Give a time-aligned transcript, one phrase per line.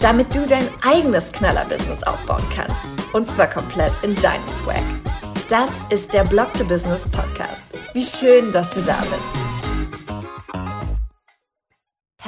[0.00, 2.76] damit du dein eigenes Knaller-Business aufbauen kannst.
[3.12, 4.82] Und zwar komplett in deinem Swag.
[5.48, 7.64] Das ist der Blog to Business Podcast.
[7.94, 9.57] Wie schön, dass du da bist.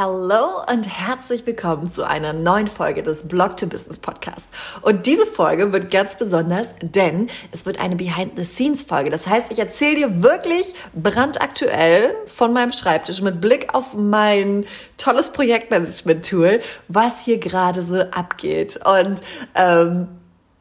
[0.00, 4.48] Hallo und herzlich willkommen zu einer neuen Folge des Blog to Business Podcast.
[4.80, 9.10] Und diese Folge wird ganz besonders, denn es wird eine Behind the Scenes Folge.
[9.10, 14.64] Das heißt, ich erzähle dir wirklich brandaktuell von meinem Schreibtisch mit Blick auf mein
[14.96, 18.80] tolles Projektmanagement Tool, was hier gerade so abgeht.
[18.82, 19.20] Und
[19.54, 20.08] ähm,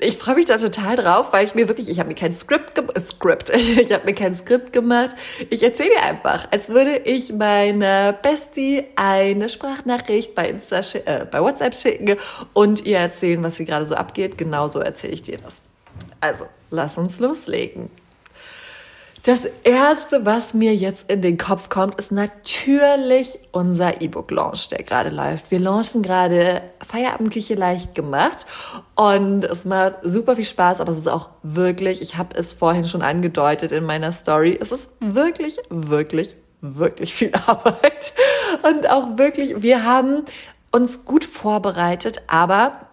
[0.02, 2.77] ich freue mich da total drauf, weil ich mir wirklich, ich habe mir kein Skript,
[2.77, 5.12] äh, Skript, ich habe mir kein Skript gemacht.
[5.49, 11.41] Ich erzähle dir einfach, als würde ich meiner Bestie eine Sprachnachricht bei Insta, äh, bei
[11.41, 12.18] WhatsApp schicken
[12.54, 14.37] und ihr erzählen, was sie gerade so abgeht.
[14.37, 15.63] Genauso erzähle ich dir das.
[16.21, 17.90] Also, lass uns loslegen.
[19.23, 25.09] Das erste, was mir jetzt in den Kopf kommt, ist natürlich unser E-Book-Launch, der gerade
[25.09, 25.51] läuft.
[25.51, 28.45] Wir launchen gerade Feierabendküche leicht gemacht
[28.95, 32.87] und es macht super viel Spaß, aber es ist auch wirklich, ich habe es vorhin
[32.87, 38.13] schon angedeutet in meiner Story, es ist wirklich, wirklich, wirklich viel Arbeit
[38.63, 40.23] und auch wirklich, wir haben
[40.71, 42.85] uns gut vorbereitet, aber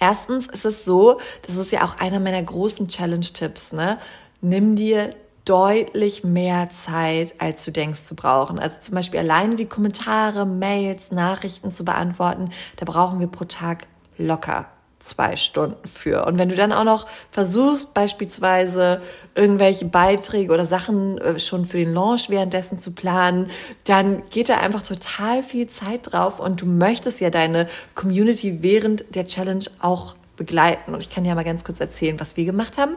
[0.00, 3.98] Erstens ist es so, das ist ja auch einer meiner großen Challenge-Tipps, ne?
[4.40, 8.58] Nimm dir deutlich mehr Zeit, als du denkst zu brauchen.
[8.58, 13.86] Also zum Beispiel alleine die Kommentare, Mails, Nachrichten zu beantworten, da brauchen wir pro Tag
[14.18, 14.66] locker
[15.00, 16.26] zwei Stunden für.
[16.26, 19.00] Und wenn du dann auch noch versuchst, beispielsweise
[19.34, 23.48] irgendwelche Beiträge oder Sachen äh, schon für den Launch währenddessen zu planen,
[23.84, 29.14] dann geht da einfach total viel Zeit drauf und du möchtest ja deine Community während
[29.14, 30.94] der Challenge auch begleiten.
[30.94, 32.96] Und ich kann ja mal ganz kurz erzählen, was wir gemacht haben.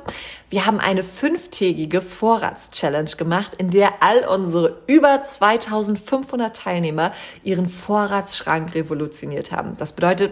[0.50, 7.12] Wir haben eine fünftägige Vorratschallenge gemacht, in der all unsere über 2500 Teilnehmer
[7.44, 9.76] ihren Vorratsschrank revolutioniert haben.
[9.76, 10.32] Das bedeutet,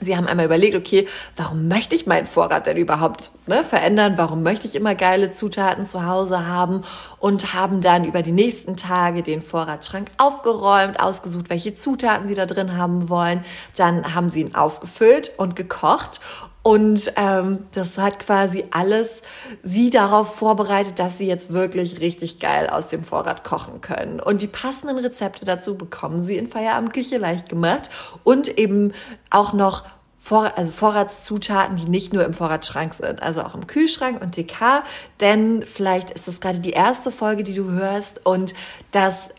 [0.00, 4.14] Sie haben einmal überlegt, okay, warum möchte ich meinen Vorrat denn überhaupt ne, verändern?
[4.16, 6.82] Warum möchte ich immer geile Zutaten zu Hause haben?
[7.18, 12.46] Und haben dann über die nächsten Tage den Vorratsschrank aufgeräumt, ausgesucht, welche Zutaten sie da
[12.46, 13.44] drin haben wollen.
[13.76, 16.20] Dann haben sie ihn aufgefüllt und gekocht
[16.68, 19.22] und ähm, das hat quasi alles
[19.62, 24.20] sie darauf vorbereitet, dass sie jetzt wirklich richtig geil aus dem Vorrat kochen können.
[24.20, 27.88] Und die passenden Rezepte dazu bekommen sie in Feierabendküche leicht gemacht
[28.22, 28.92] und eben
[29.30, 29.84] auch noch
[30.18, 34.82] vor, also Vorratszutaten, die nicht nur im Vorratsschrank sind, also auch im Kühlschrank und TK,
[35.22, 38.52] denn vielleicht ist das gerade die erste Folge, die du hörst und
[38.90, 39.30] das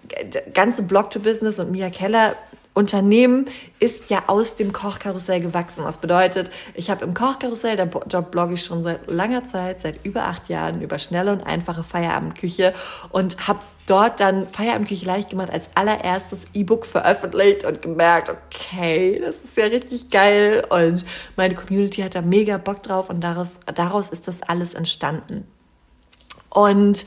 [0.55, 2.33] ganze Blog to Business und Mia Keller
[2.73, 3.45] Unternehmen
[3.79, 5.83] ist ja aus dem Kochkarussell gewachsen.
[5.83, 10.23] Das bedeutet, ich habe im Kochkarussell, da, blogge ich schon seit langer Zeit, seit über
[10.23, 12.73] acht Jahren über schnelle und einfache Feierabendküche
[13.11, 19.37] und habe dort dann Feierabendküche leicht gemacht als allererstes E-Book veröffentlicht und gemerkt, okay, das
[19.37, 21.03] ist ja richtig geil und
[21.35, 25.47] meine Community hat da mega Bock drauf und daraus ist das alles entstanden.
[26.49, 27.05] Und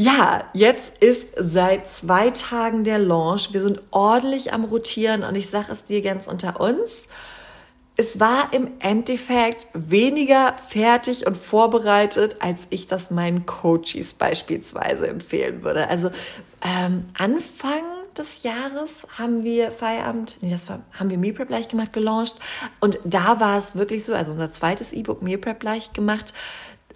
[0.00, 3.52] ja, jetzt ist seit zwei Tagen der Launch.
[3.52, 7.08] Wir sind ordentlich am Rotieren und ich sage es dir ganz unter uns.
[7.96, 15.64] Es war im Endeffekt weniger fertig und vorbereitet, als ich das meinen Coaches beispielsweise empfehlen
[15.64, 15.88] würde.
[15.88, 16.10] Also
[16.64, 17.82] ähm, Anfang
[18.16, 22.36] des Jahres haben wir Feierabend, nee, das war, haben wir Meal Prep leicht gemacht gelauncht
[22.78, 26.34] und da war es wirklich so, also unser zweites E-Book Meal Prep leicht gemacht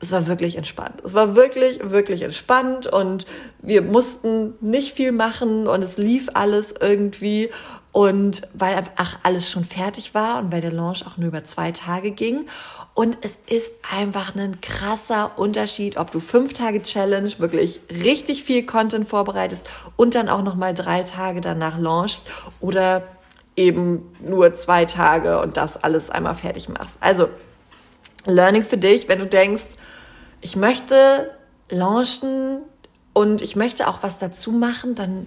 [0.03, 1.01] es war wirklich entspannt.
[1.05, 3.25] Es war wirklich, wirklich entspannt und
[3.61, 7.51] wir mussten nicht viel machen und es lief alles irgendwie.
[7.93, 11.71] Und weil einfach alles schon fertig war und weil der Launch auch nur über zwei
[11.71, 12.47] Tage ging.
[12.95, 18.67] Und es ist einfach ein krasser Unterschied, ob du fünf Tage Challenge wirklich richtig viel
[18.67, 22.25] Content vorbereitest und dann auch nochmal drei Tage danach launchst
[22.61, 23.05] oder
[23.55, 26.97] eben nur zwei Tage und das alles einmal fertig machst.
[27.01, 27.29] Also,
[28.27, 29.65] Learning für dich, wenn du denkst,
[30.41, 31.31] ich möchte
[31.69, 32.63] launchen
[33.13, 35.27] und ich möchte auch was dazu machen, dann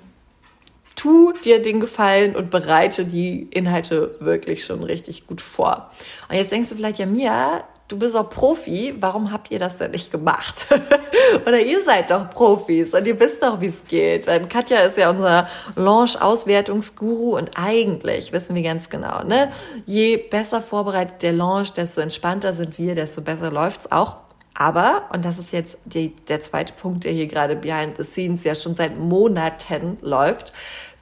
[0.95, 5.91] tu dir den Gefallen und bereite die Inhalte wirklich schon richtig gut vor.
[6.29, 9.77] Und jetzt denkst du vielleicht, ja, Mia, du bist auch Profi, warum habt ihr das
[9.77, 10.67] denn nicht gemacht?
[11.45, 14.27] Oder ihr seid doch Profis und ihr wisst doch, wie es geht.
[14.27, 19.51] Denn Katja ist ja unser Launch-Auswertungsguru und eigentlich wissen wir ganz genau, ne?
[19.85, 24.24] Je besser vorbereitet der Launch, desto entspannter sind wir, desto besser läuft's auch.
[24.57, 28.45] Aber, und das ist jetzt die, der zweite Punkt, der hier gerade behind the scenes
[28.45, 30.53] ja schon seit Monaten läuft,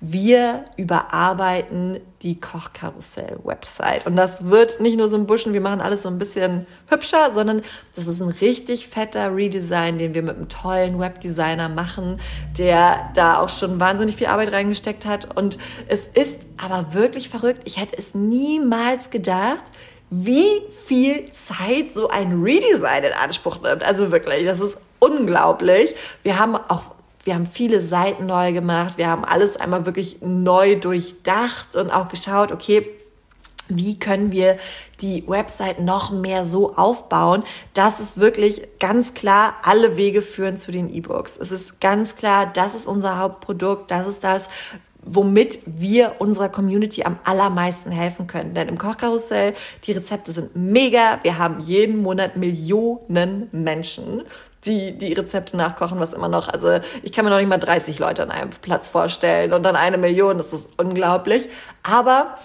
[0.06, 4.06] wir überarbeiten die Kochkarussell-Website.
[4.06, 7.32] Und das wird nicht nur so ein Buschen, wir machen alles so ein bisschen hübscher,
[7.34, 7.62] sondern
[7.96, 12.20] das ist ein richtig fetter Redesign, den wir mit einem tollen Webdesigner machen,
[12.58, 15.38] der da auch schon wahnsinnig viel Arbeit reingesteckt hat.
[15.38, 15.58] Und
[15.88, 17.62] es ist aber wirklich verrückt.
[17.64, 19.64] Ich hätte es niemals gedacht,
[20.16, 23.84] wie viel Zeit so ein Redesign in Anspruch nimmt.
[23.84, 25.96] Also wirklich, das ist unglaublich.
[26.24, 26.92] Wir haben auch
[27.26, 32.10] wir haben viele Seiten neu gemacht, wir haben alles einmal wirklich neu durchdacht und auch
[32.10, 32.86] geschaut, okay,
[33.70, 34.58] wie können wir
[35.00, 37.44] die Website noch mehr so aufbauen,
[37.74, 41.38] dass es wirklich ganz klar alle Wege führen zu den E-Books.
[41.38, 44.50] Es ist ganz klar, das ist unser Hauptprodukt, das ist das,
[45.06, 48.54] womit wir unserer Community am allermeisten helfen können.
[48.54, 49.54] Denn im Kochkarussell,
[49.84, 51.20] die Rezepte sind mega.
[51.24, 54.24] Wir haben jeden Monat Millionen Menschen,
[54.66, 58.00] die die Rezepte nachkochen, was immer noch, also ich kann mir noch nicht mal 30
[58.00, 61.50] Leute an einem Platz vorstellen und dann eine Million, das ist unglaublich.
[61.84, 62.38] Aber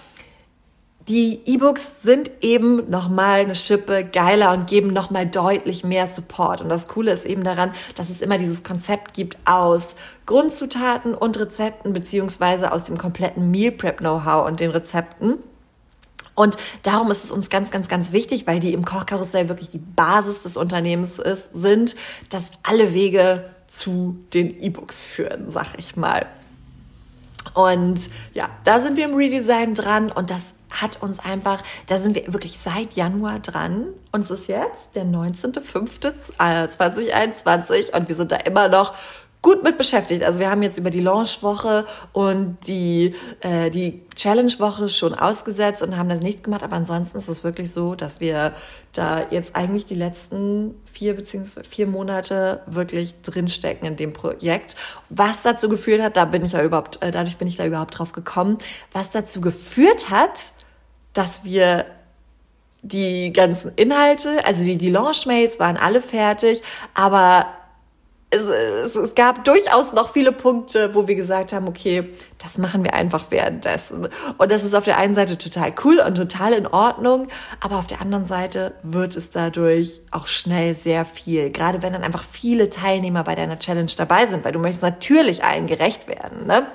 [1.09, 6.61] die E-Books sind eben nochmal eine Schippe geiler und geben nochmal deutlich mehr Support.
[6.61, 9.95] Und das Coole ist eben daran, dass es immer dieses Konzept gibt aus
[10.27, 15.39] Grundzutaten und Rezepten, beziehungsweise aus dem kompletten Meal Prep Know-how und den Rezepten.
[16.35, 19.79] Und darum ist es uns ganz, ganz, ganz wichtig, weil die im Kochkarussell wirklich die
[19.79, 21.95] Basis des Unternehmens ist, sind,
[22.29, 26.27] dass alle Wege zu den E-Books führen, sag ich mal.
[27.53, 32.15] Und ja, da sind wir im Redesign dran und das hat uns einfach, da sind
[32.15, 38.37] wir wirklich seit Januar dran und es ist jetzt der 19.05.2021 und wir sind da
[38.37, 38.93] immer noch
[39.41, 40.23] gut mit beschäftigt.
[40.23, 45.97] Also wir haben jetzt über die Launchwoche und die, äh, die Challenge-Woche schon ausgesetzt und
[45.97, 46.63] haben das nichts gemacht.
[46.63, 48.53] Aber ansonsten ist es wirklich so, dass wir
[48.91, 54.75] da jetzt eigentlich die letzten vier beziehungsweise vier Monate wirklich drinstecken in dem Projekt.
[55.09, 57.97] Was dazu geführt hat, da bin ich ja überhaupt, äh, dadurch bin ich da überhaupt
[57.97, 58.57] drauf gekommen,
[58.91, 60.51] was dazu geführt hat,
[61.13, 61.85] dass wir
[62.81, 66.61] die ganzen Inhalte, also die, die Launch-Mails waren alle fertig,
[66.93, 67.45] aber
[68.31, 72.83] es, es, es gab durchaus noch viele Punkte, wo wir gesagt haben, okay, das machen
[72.83, 74.07] wir einfach währenddessen.
[74.37, 77.27] Und das ist auf der einen Seite total cool und total in Ordnung,
[77.59, 81.49] aber auf der anderen Seite wird es dadurch auch schnell sehr viel.
[81.49, 85.43] Gerade wenn dann einfach viele Teilnehmer bei deiner Challenge dabei sind, weil du möchtest natürlich
[85.43, 86.67] allen gerecht werden, ne?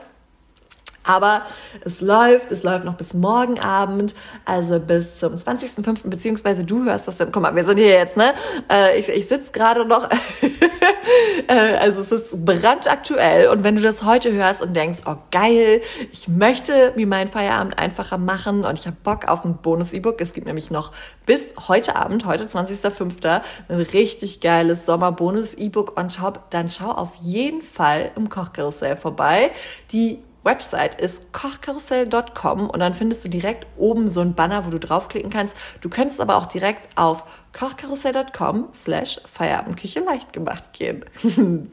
[1.06, 1.43] Aber
[1.85, 4.15] es läuft, es läuft noch bis morgen Abend,
[4.47, 6.09] also bis zum 20.05.
[6.09, 8.33] beziehungsweise du hörst das dann, guck mal, wir sind hier jetzt, ne?
[8.73, 10.09] Äh, ich ich sitze gerade noch,
[11.81, 15.81] also es ist brandaktuell und wenn du das heute hörst und denkst, oh geil,
[16.13, 20.33] ich möchte mir meinen Feierabend einfacher machen und ich habe Bock auf ein Bonus-E-Book, es
[20.33, 20.93] gibt nämlich noch
[21.27, 27.63] bis heute Abend, heute 20.05., ein richtig geiles Sommer-Bonus-E-Book on top, dann schau auf jeden
[27.63, 29.51] Fall im Kochkarussell vorbei.
[29.93, 34.79] Die Website ist kochkarussell.com und dann findest du direkt oben so ein Banner, wo du
[34.79, 35.57] draufklicken kannst.
[35.81, 37.25] Du könntest aber auch direkt auf
[37.59, 41.05] kochkarussell.com slash Feierabendküche leicht gemacht gehen.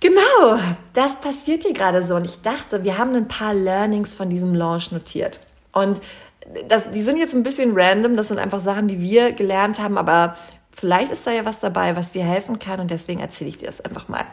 [0.00, 0.58] genau,
[0.92, 4.54] das passiert hier gerade so und ich dachte, wir haben ein paar Learnings von diesem
[4.54, 5.40] Launch notiert.
[5.72, 6.00] Und
[6.68, 9.98] das, die sind jetzt ein bisschen random, das sind einfach Sachen, die wir gelernt haben,
[9.98, 10.36] aber
[10.70, 13.66] vielleicht ist da ja was dabei, was dir helfen kann und deswegen erzähle ich dir
[13.66, 14.24] das einfach mal.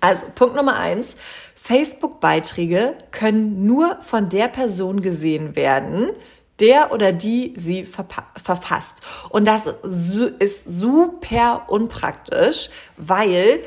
[0.00, 1.16] Also, Punkt Nummer eins.
[1.54, 6.10] Facebook-Beiträge können nur von der Person gesehen werden,
[6.60, 8.96] der oder die sie verfasst.
[9.30, 9.66] Und das
[10.38, 13.64] ist super unpraktisch, weil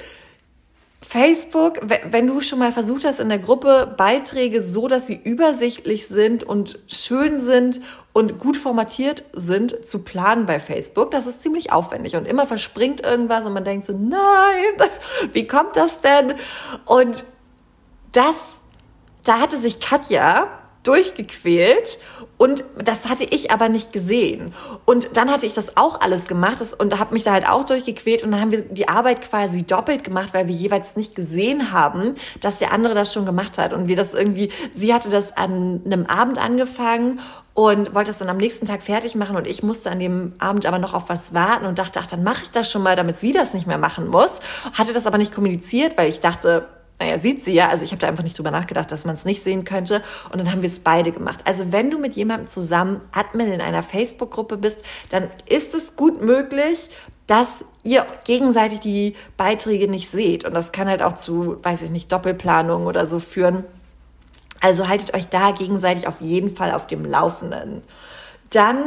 [1.01, 1.79] Facebook,
[2.09, 6.43] wenn du schon mal versucht hast, in der Gruppe Beiträge so, dass sie übersichtlich sind
[6.43, 7.79] und schön sind
[8.13, 13.05] und gut formatiert sind, zu planen bei Facebook, das ist ziemlich aufwendig und immer verspringt
[13.05, 14.89] irgendwas und man denkt so, nein,
[15.33, 16.33] wie kommt das denn?
[16.85, 17.25] Und
[18.11, 18.61] das,
[19.23, 20.47] da hatte sich Katja
[20.87, 21.99] durchgequält
[22.37, 24.53] und das hatte ich aber nicht gesehen.
[24.85, 28.23] Und dann hatte ich das auch alles gemacht und habe mich da halt auch durchgequält
[28.23, 32.15] und dann haben wir die Arbeit quasi doppelt gemacht, weil wir jeweils nicht gesehen haben,
[32.41, 35.81] dass der andere das schon gemacht hat und wir das irgendwie, sie hatte das an
[35.85, 37.19] einem Abend angefangen
[37.55, 40.67] und wollte das dann am nächsten Tag fertig machen und ich musste an dem Abend
[40.67, 43.17] aber noch auf was warten und dachte, ach, dann mache ich das schon mal, damit
[43.17, 44.41] sie das nicht mehr machen muss.
[44.73, 46.67] Hatte das aber nicht kommuniziert, weil ich dachte,
[46.99, 47.69] naja, sieht sie ja.
[47.69, 50.01] Also ich habe da einfach nicht drüber nachgedacht, dass man es nicht sehen könnte.
[50.31, 51.41] Und dann haben wir es beide gemacht.
[51.45, 56.21] Also wenn du mit jemandem zusammen Admin in einer Facebook-Gruppe bist, dann ist es gut
[56.21, 56.89] möglich,
[57.27, 60.43] dass ihr gegenseitig die Beiträge nicht seht.
[60.43, 63.63] Und das kann halt auch zu, weiß ich nicht, Doppelplanung oder so führen.
[64.59, 67.83] Also haltet euch da gegenseitig auf jeden Fall auf dem Laufenden.
[68.49, 68.79] Dann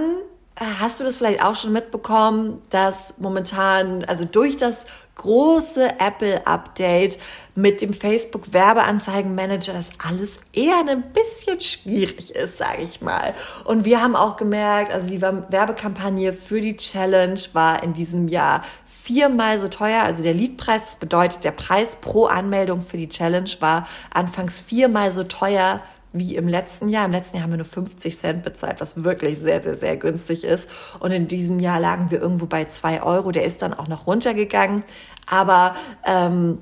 [0.56, 4.86] äh, hast du das vielleicht auch schon mitbekommen, dass momentan, also durch das
[5.20, 7.18] große Apple-Update
[7.54, 13.34] mit dem Facebook-Werbeanzeigen-Manager, das alles eher ein bisschen schwierig ist, sage ich mal.
[13.64, 18.62] Und wir haben auch gemerkt, also die Werbekampagne für die Challenge war in diesem Jahr
[18.86, 20.04] viermal so teuer.
[20.04, 25.24] Also der Leadpreis, bedeutet, der Preis pro Anmeldung für die Challenge war anfangs viermal so
[25.24, 25.80] teuer
[26.12, 27.04] wie im letzten Jahr.
[27.04, 30.44] Im letzten Jahr haben wir nur 50 Cent bezahlt, was wirklich sehr, sehr, sehr günstig
[30.44, 30.68] ist.
[30.98, 33.30] Und in diesem Jahr lagen wir irgendwo bei zwei Euro.
[33.30, 34.82] Der ist dann auch noch runtergegangen.
[35.26, 35.74] Aber
[36.04, 36.58] ähm,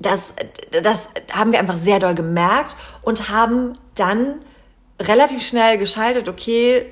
[0.00, 0.32] das,
[0.82, 4.40] das haben wir einfach sehr doll gemerkt und haben dann
[5.00, 6.86] relativ schnell geschaltet, okay,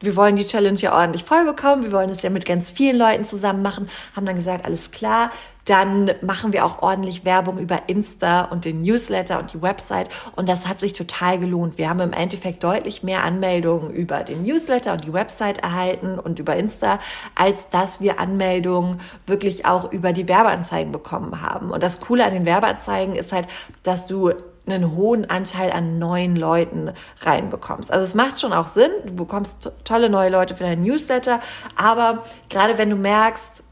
[0.00, 2.96] wir wollen die Challenge ja ordentlich voll bekommen, wir wollen es ja mit ganz vielen
[2.96, 5.30] Leuten zusammen machen, haben dann gesagt, alles klar,
[5.66, 10.48] dann machen wir auch ordentlich Werbung über Insta und den Newsletter und die Website und
[10.48, 11.76] das hat sich total gelohnt.
[11.76, 16.38] Wir haben im Endeffekt deutlich mehr Anmeldungen über den Newsletter und die Website erhalten und
[16.38, 17.00] über Insta,
[17.34, 21.72] als dass wir Anmeldungen wirklich auch über die Werbeanzeigen bekommen haben.
[21.72, 23.48] Und das Coole an den Werbeanzeigen ist halt,
[23.82, 24.32] dass du
[24.66, 27.92] einen hohen Anteil an neuen Leuten reinbekommst.
[27.92, 31.40] Also es macht schon auch Sinn, du bekommst tolle neue Leute für deinen Newsletter,
[31.76, 33.62] aber gerade wenn du merkst,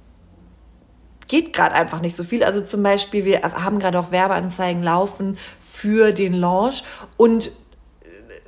[1.26, 2.44] geht gerade einfach nicht so viel.
[2.44, 6.84] Also zum Beispiel, wir haben gerade auch Werbeanzeigen laufen für den Launch
[7.16, 7.50] und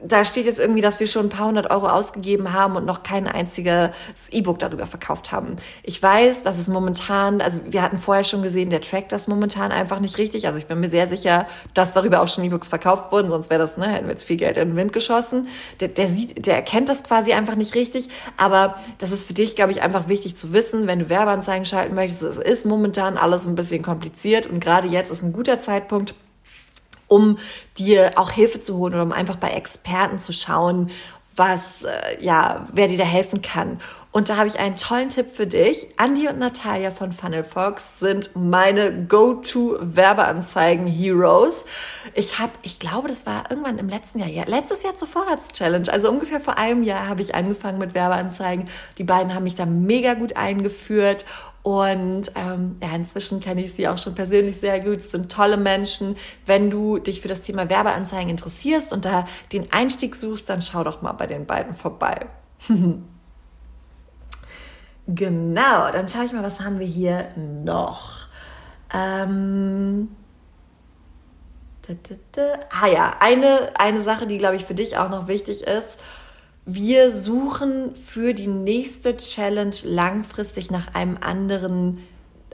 [0.03, 3.03] da steht jetzt irgendwie, dass wir schon ein paar hundert Euro ausgegeben haben und noch
[3.03, 3.91] kein einziges
[4.31, 5.57] E-Book darüber verkauft haben.
[5.83, 9.73] Ich weiß, dass es momentan, also wir hatten vorher schon gesehen, der trackt das momentan
[9.73, 10.47] einfach nicht richtig.
[10.47, 13.61] Also ich bin mir sehr sicher, dass darüber auch schon E-Books verkauft wurden, sonst wäre
[13.61, 15.49] das, ne, hätten wir jetzt viel Geld in den Wind geschossen.
[15.81, 18.09] Der, der sieht, der erkennt das quasi einfach nicht richtig.
[18.37, 21.95] Aber das ist für dich, glaube ich, einfach wichtig zu wissen, wenn du Werbeanzeigen schalten
[21.95, 22.23] möchtest.
[22.23, 26.15] Es ist momentan alles ein bisschen kompliziert und gerade jetzt ist ein guter Zeitpunkt,
[27.09, 27.39] um
[27.79, 30.91] dir auch Hilfe zu holen oder um einfach bei Experten zu schauen,
[31.37, 33.79] was, äh, ja, wer dir da helfen kann.
[34.17, 35.89] Und da habe ich einen tollen Tipp für dich.
[36.03, 41.67] Andy und Natalia von Funnel Fox sind meine Go-To-Werbeanzeigen-Heroes.
[42.15, 45.93] Ich habe, ich glaube, das war irgendwann im letzten Jahr, ja, letztes Jahr zur Vorratschallenge,
[45.93, 48.71] also ungefähr vor einem Jahr habe ich angefangen mit Werbeanzeigen.
[48.97, 51.27] Die beiden haben mich da mega gut eingeführt
[51.63, 54.97] und ähm, ja, inzwischen kenne ich sie auch schon persönlich sehr gut.
[54.97, 56.17] Es sind tolle Menschen.
[56.47, 60.85] Wenn du dich für das Thema Werbeanzeigen interessierst und da den Einstieg suchst, dann schau
[60.85, 62.29] doch mal bei den beiden vorbei.
[65.07, 68.27] genau, dann schaue ich mal, was haben wir hier noch.
[68.95, 70.09] Ähm,
[72.71, 75.99] Ah ja, eine, eine Sache, die, glaube ich, für dich auch noch wichtig ist
[76.69, 82.05] wir suchen für die nächste Challenge langfristig nach einem anderen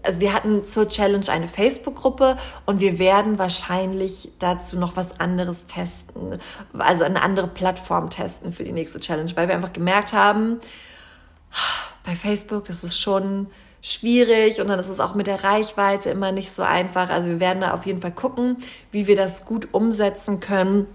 [0.05, 5.67] also wir hatten zur Challenge eine Facebook-Gruppe und wir werden wahrscheinlich dazu noch was anderes
[5.67, 6.41] testen,
[6.77, 10.59] also eine andere Plattform testen für die nächste Challenge, weil wir einfach gemerkt haben,
[12.05, 13.47] bei Facebook, das ist schon
[13.81, 17.11] schwierig und dann ist es auch mit der Reichweite immer nicht so einfach.
[17.11, 18.59] Also wir werden da auf jeden Fall gucken,
[18.93, 20.87] wie wir das gut umsetzen können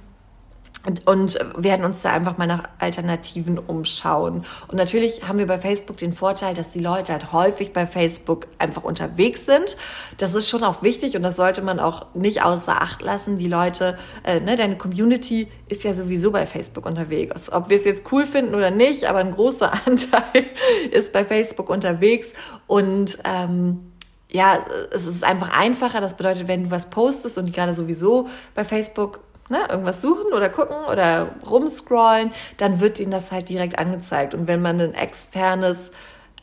[0.88, 4.44] und, und werden uns da einfach mal nach Alternativen umschauen.
[4.70, 8.48] Und natürlich haben wir bei Facebook den Vorteil, dass die Leute halt häufig bei Facebook
[8.58, 9.76] einfach unterwegs sind.
[10.18, 13.38] Das ist schon auch wichtig und das sollte man auch nicht außer Acht lassen.
[13.38, 17.52] Die Leute, äh, ne, deine Community ist ja sowieso bei Facebook unterwegs.
[17.52, 20.46] Ob wir es jetzt cool finden oder nicht, aber ein großer Anteil
[20.92, 22.34] ist bei Facebook unterwegs
[22.66, 23.92] und ähm,
[24.30, 26.02] ja, es ist einfach einfacher.
[26.02, 30.50] Das bedeutet, wenn du was postest und gerade sowieso bei Facebook ne, irgendwas suchen oder
[30.50, 34.34] gucken oder rumscrollen, dann wird ihnen das halt direkt angezeigt.
[34.34, 35.92] Und wenn man ein externes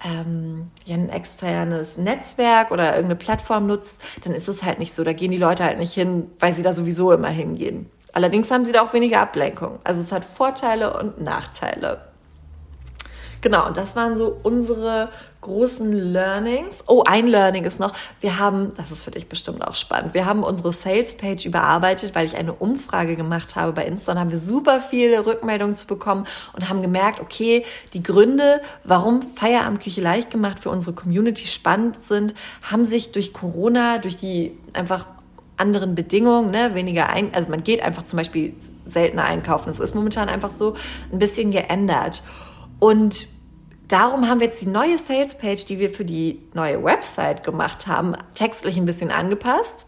[0.05, 5.03] ähm, ja, ein externes Netzwerk oder irgendeine Plattform nutzt, dann ist es halt nicht so.
[5.03, 7.91] Da gehen die Leute halt nicht hin, weil sie da sowieso immer hingehen.
[8.13, 9.79] Allerdings haben sie da auch weniger Ablenkung.
[9.83, 12.14] Also es hat Vorteile und Nachteile.
[13.45, 15.11] Genau, und das waren so unsere
[15.43, 16.83] großen Learnings.
[16.87, 20.25] Oh, ein Learning ist noch, wir haben, das ist für dich bestimmt auch spannend, wir
[20.25, 24.39] haben unsere Sales-Page überarbeitet, weil ich eine Umfrage gemacht habe bei Insta und haben wir
[24.39, 30.59] super viele Rückmeldungen zu bekommen und haben gemerkt, okay, die Gründe, warum Feierabendküche leicht gemacht
[30.59, 32.33] für unsere Community spannend sind,
[32.63, 35.05] haben sich durch Corona, durch die einfach
[35.59, 38.55] anderen Bedingungen, ne, weniger ein, also man geht einfach zum Beispiel
[38.87, 39.67] seltener einkaufen.
[39.67, 40.77] Das ist momentan einfach so
[41.13, 42.23] ein bisschen geändert.
[42.79, 43.29] Und
[43.89, 48.15] darum haben wir jetzt die neue Sales-Page, die wir für die neue Website gemacht haben,
[48.35, 49.87] textlich ein bisschen angepasst.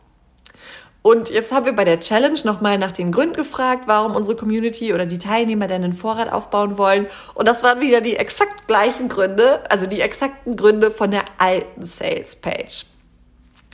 [1.03, 4.93] Und jetzt haben wir bei der Challenge nochmal nach den Gründen gefragt, warum unsere Community
[4.93, 7.07] oder die Teilnehmer denn einen Vorrat aufbauen wollen.
[7.35, 11.85] Und das waren wieder die exakt gleichen Gründe, also die exakten Gründe von der alten
[11.85, 12.87] Sales Page.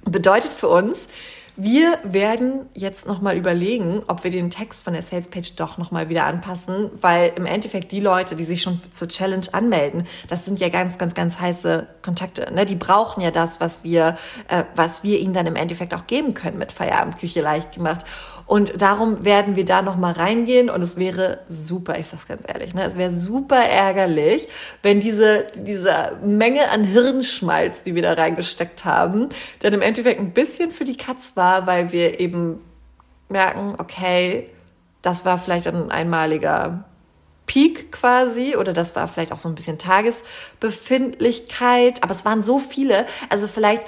[0.05, 1.09] Bedeutet für uns,
[1.57, 6.25] wir werden jetzt nochmal überlegen, ob wir den Text von der Salespage doch nochmal wieder
[6.25, 10.71] anpassen, weil im Endeffekt die Leute, die sich schon zur Challenge anmelden, das sind ja
[10.71, 12.51] ganz, ganz, ganz heiße Kontakte.
[12.55, 12.65] Ne?
[12.65, 14.17] Die brauchen ja das, was wir,
[14.49, 18.07] äh, was wir ihnen dann im Endeffekt auch geben können mit Feierabendküche leicht gemacht.
[18.53, 22.75] Und darum werden wir da nochmal reingehen und es wäre super, ich sag's ganz ehrlich,
[22.75, 22.85] ne?
[22.85, 24.47] es wäre super ärgerlich,
[24.83, 29.31] wenn diese, diese Menge an Hirnschmalz, die wir da reingesteckt haben,
[29.61, 32.61] dann im Endeffekt ein bisschen für die Katz war, weil wir eben
[33.31, 34.51] merken, okay,
[35.01, 36.85] das war vielleicht ein einmaliger
[37.47, 42.59] Peak quasi oder das war vielleicht auch so ein bisschen Tagesbefindlichkeit, aber es waren so
[42.59, 43.87] viele, also vielleicht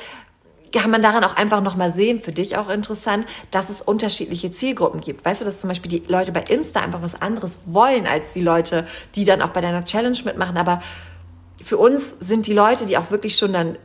[0.75, 5.01] kann man daran auch einfach nochmal sehen, für dich auch interessant, dass es unterschiedliche Zielgruppen
[5.01, 5.25] gibt.
[5.25, 8.43] Weißt du, dass zum Beispiel die Leute bei Insta einfach was anderes wollen als die
[8.43, 10.57] Leute, die dann auch bei deiner Challenge mitmachen.
[10.57, 10.83] Aber
[11.63, 13.79] für uns sind die Leute, die auch wirklich schon dann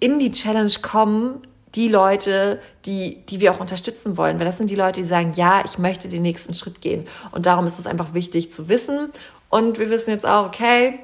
[0.00, 1.40] in die Challenge kommen,
[1.76, 4.38] die Leute, die, die wir auch unterstützen wollen.
[4.40, 7.06] Weil das sind die Leute, die sagen, ja, ich möchte den nächsten Schritt gehen.
[7.30, 9.12] Und darum ist es einfach wichtig zu wissen.
[9.48, 10.98] Und wir wissen jetzt auch, okay,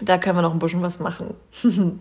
[0.00, 1.34] da können wir noch ein bisschen was machen.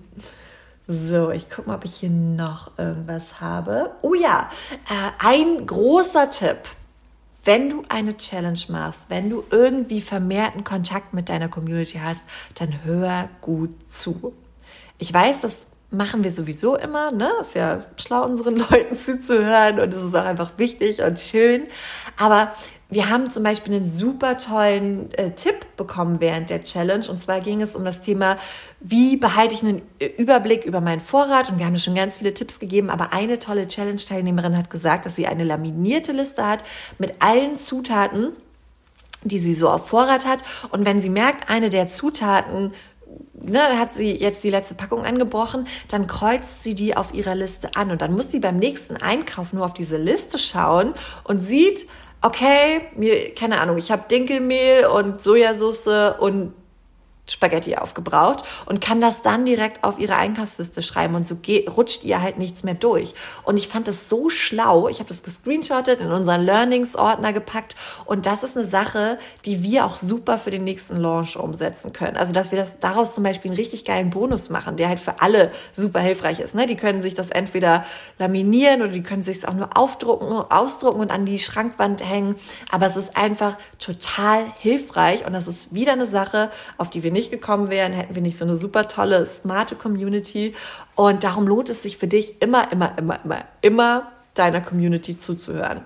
[0.85, 3.91] So, ich gucke mal, ob ich hier noch irgendwas habe.
[4.01, 4.49] Oh ja,
[4.89, 6.57] äh, ein großer Tipp.
[7.45, 12.23] Wenn du eine Challenge machst, wenn du irgendwie vermehrten Kontakt mit deiner Community hast,
[12.55, 14.33] dann hör gut zu.
[14.97, 17.29] Ich weiß, das machen wir sowieso immer, ne?
[17.39, 21.67] Ist ja schlau, unseren Leuten zuzuhören und es ist auch einfach wichtig und schön.
[22.17, 22.53] Aber
[22.93, 27.07] wir haben zum Beispiel einen super tollen äh, Tipp bekommen während der Challenge.
[27.09, 28.37] Und zwar ging es um das Thema,
[28.79, 31.49] wie behalte ich einen äh, Überblick über meinen Vorrat.
[31.49, 32.89] Und wir haben schon ganz viele Tipps gegeben.
[32.89, 36.63] Aber eine tolle Challenge-Teilnehmerin hat gesagt, dass sie eine laminierte Liste hat
[36.99, 38.33] mit allen Zutaten,
[39.23, 40.43] die sie so auf Vorrat hat.
[40.71, 42.73] Und wenn sie merkt, eine der Zutaten
[43.33, 47.75] ne, hat sie jetzt die letzte Packung angebrochen, dann kreuzt sie die auf ihrer Liste
[47.75, 51.87] an und dann muss sie beim nächsten Einkauf nur auf diese Liste schauen und sieht,
[52.23, 56.53] okay, mir, keine Ahnung, ich habe Dinkelmehl und Sojasauce und
[57.25, 61.37] Spaghetti aufgebraucht und kann das dann direkt auf ihre Einkaufsliste schreiben und so
[61.69, 63.13] rutscht ihr halt nichts mehr durch.
[63.43, 64.89] Und ich fand das so schlau.
[64.89, 69.85] Ich habe das gescreenshottet, in unseren Learnings-Ordner gepackt und das ist eine Sache, die wir
[69.85, 72.17] auch super für den nächsten Launch umsetzen können.
[72.17, 75.21] Also, dass wir das daraus zum Beispiel einen richtig geilen Bonus machen, der halt für
[75.21, 76.55] alle super hilfreich ist.
[76.55, 76.65] Ne?
[76.65, 77.85] Die können sich das entweder
[78.19, 82.35] laminieren oder die können sich es auch nur aufdrucken, ausdrucken und an die Schrankwand hängen.
[82.69, 87.12] Aber es ist einfach total hilfreich und das ist wieder eine Sache, auf die wir
[87.13, 90.53] nicht gekommen wären, hätten wir nicht so eine super tolle, smarte Community.
[90.95, 95.85] Und darum lohnt es sich für dich immer, immer, immer, immer, immer deiner Community zuzuhören.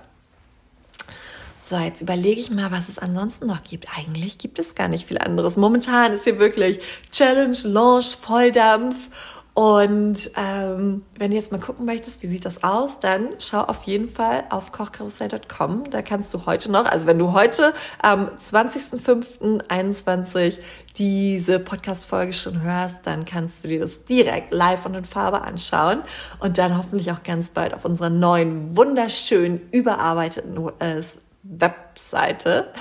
[1.70, 3.88] So, jetzt überlege ich mal, was es ansonsten noch gibt.
[3.98, 5.58] Eigentlich gibt es gar nicht viel anderes.
[5.58, 6.80] Momentan ist hier wirklich
[7.12, 8.96] Challenge, Launch, Volldampf.
[9.58, 13.82] Und ähm, wenn du jetzt mal gucken möchtest, wie sieht das aus, dann schau auf
[13.86, 15.89] jeden Fall auf kochkarussell.com.
[15.89, 20.60] Da kannst du heute noch, also wenn du heute am 20.05.21
[21.00, 26.04] diese Podcast-Folge schon hörst, dann kannst du dir das direkt live und in Farbe anschauen
[26.38, 31.02] und dann hoffentlich auch ganz bald auf unserer neuen, wunderschönen, überarbeiteten äh,
[31.49, 32.71] Webseite.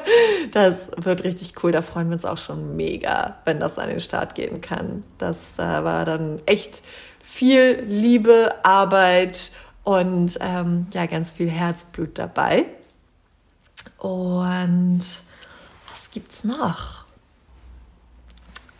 [0.52, 1.72] das wird richtig cool.
[1.72, 5.04] Da freuen wir uns auch schon mega, wenn das an den Start gehen kann.
[5.18, 6.82] Das da war dann echt
[7.22, 12.66] viel Liebe, Arbeit und ähm, ja, ganz viel Herzblut dabei.
[13.98, 15.02] Und
[15.90, 17.04] was gibt's noch?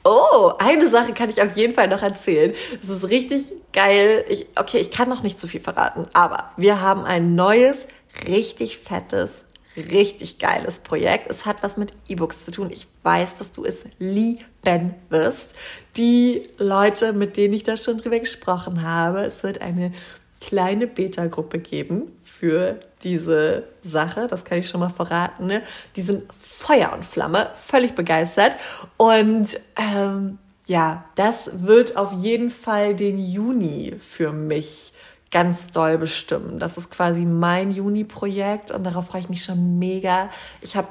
[0.06, 2.52] Oh, eine Sache kann ich auf jeden Fall noch erzählen.
[2.80, 4.24] Es ist richtig geil.
[4.28, 7.86] Ich, okay, ich kann noch nicht zu viel verraten, aber wir haben ein neues
[8.26, 9.44] richtig fettes,
[9.76, 11.30] richtig geiles Projekt.
[11.30, 12.70] Es hat was mit E-Books zu tun.
[12.72, 15.54] Ich weiß, dass du es lieben wirst.
[15.96, 19.92] Die Leute, mit denen ich da schon drüber gesprochen habe, es wird eine
[20.40, 24.26] kleine Beta-Gruppe geben für diese Sache.
[24.28, 25.46] Das kann ich schon mal verraten.
[25.46, 25.62] Ne?
[25.96, 28.52] Die sind Feuer und Flamme, völlig begeistert.
[28.96, 34.93] Und ähm, ja, das wird auf jeden Fall den Juni für mich
[35.34, 36.60] ganz doll bestimmen.
[36.60, 40.30] Das ist quasi mein Juni-Projekt und darauf freue ich mich schon mega.
[40.60, 40.86] Ich habe,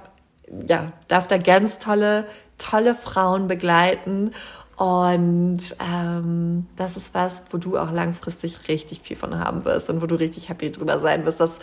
[0.68, 2.26] ja, darf da ganz tolle,
[2.58, 4.32] tolle Frauen begleiten
[4.76, 10.02] und ähm, das ist was, wo du auch langfristig richtig viel von haben wirst und
[10.02, 11.40] wo du richtig happy drüber sein wirst.
[11.40, 11.60] Das,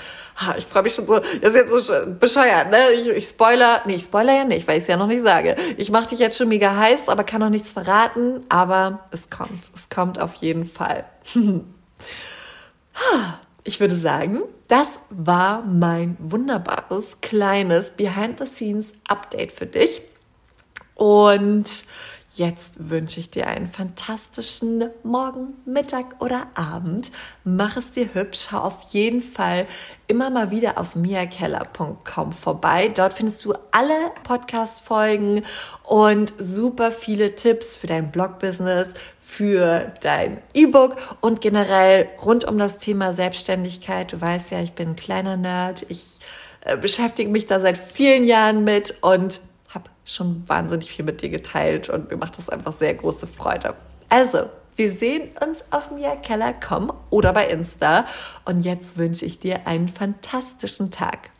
[0.56, 2.78] ich freue mich schon so, das ist jetzt so bescheuert, ne?
[2.94, 5.54] Ich, ich spoiler, nee, ich spoiler ja nicht, weil ich es ja noch nicht sage.
[5.76, 8.40] Ich mache dich jetzt schon mega heiß, aber kann noch nichts verraten.
[8.48, 11.04] Aber es kommt, es kommt auf jeden Fall.
[13.64, 20.02] ich würde sagen, das war mein wunderbares kleines Behind-the-Scenes-Update für dich.
[20.94, 21.86] Und
[22.32, 27.10] Jetzt wünsche ich dir einen fantastischen Morgen, Mittag oder Abend.
[27.42, 28.46] Mach es dir hübsch.
[28.48, 29.66] Schau auf jeden Fall
[30.06, 32.92] immer mal wieder auf miakeller.com vorbei.
[32.94, 35.42] Dort findest du alle Podcast-Folgen
[35.82, 38.94] und super viele Tipps für dein Blog-Business,
[39.30, 44.12] für dein E-Book und generell rund um das Thema Selbstständigkeit.
[44.12, 45.86] Du weißt ja, ich bin ein kleiner Nerd.
[45.88, 46.18] Ich
[46.62, 49.40] äh, beschäftige mich da seit vielen Jahren mit und
[50.04, 53.74] schon wahnsinnig viel mit dir geteilt und mir macht das einfach sehr große Freude.
[54.08, 58.06] Also, wir sehen uns auf miakeller.com oder bei Insta.
[58.44, 61.30] Und jetzt wünsche ich dir einen fantastischen Tag.